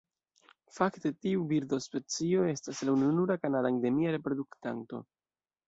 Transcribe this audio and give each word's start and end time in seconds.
Fakte 0.77 1.11
tiu 1.25 1.43
birdospecio 1.51 2.47
estas 2.55 2.81
la 2.89 2.97
ununura 2.97 3.39
kanada 3.47 3.73
endemia 3.77 4.17
reproduktanto. 4.19 5.07